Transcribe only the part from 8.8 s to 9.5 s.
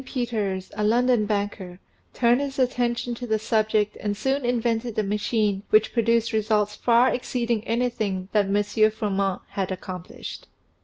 Froment